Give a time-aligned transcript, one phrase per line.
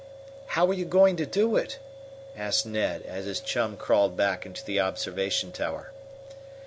[0.57, 1.77] "How are you going to do it?"
[2.35, 5.91] asked Ned, as his chum crawled back into the observation tower.